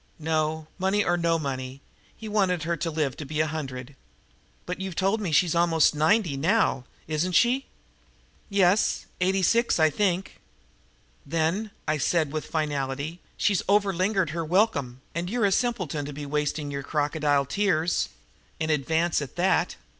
No, 0.17 0.65
money 0.79 1.03
or 1.03 1.15
no 1.15 1.37
money, 1.37 1.79
he 2.17 2.27
wanted 2.27 2.63
her 2.63 2.75
to 2.75 2.89
live 2.89 3.15
to 3.17 3.23
be 3.23 3.39
a 3.39 3.45
hundred. 3.45 3.95
"But 4.65 4.81
you've 4.81 4.95
told 4.95 5.21
me 5.21 5.31
she's 5.31 5.53
almost 5.53 5.93
ninety 5.93 6.35
now! 6.35 6.85
Isn't 7.07 7.33
she?" 7.33 7.67
"Yes, 8.49 9.05
eighty 9.19 9.43
six, 9.43 9.79
I 9.79 9.91
think." 9.91 10.41
"Then," 11.23 11.69
I 11.87 11.99
said 11.99 12.31
with 12.31 12.45
finality, 12.47 13.19
"she's 13.37 13.61
overlingered 13.69 14.31
her 14.31 14.43
welcome, 14.43 15.01
and 15.13 15.29
you're 15.29 15.45
a 15.45 15.51
simpleton 15.51 16.03
to 16.05 16.13
be 16.13 16.25
wasting 16.25 16.71
your 16.71 16.81
crocodile 16.81 17.45
tears 17.45 18.09
in 18.59 18.71
advance, 18.71 19.21
at 19.21 19.35
that. 19.35 19.75